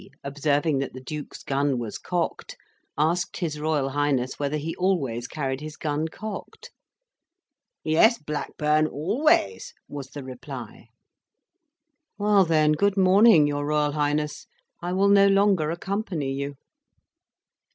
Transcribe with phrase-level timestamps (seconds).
[0.23, 2.57] observing that the Duke's gun was cocked,
[2.97, 6.71] asked his Royal Highness whether he always carried his gun cocked.
[7.83, 10.87] "Yes, Blackburn, always," was the reply.
[12.17, 14.47] "Well then, good morning, your Royal Highness;
[14.81, 16.55] I will no longer accompany you."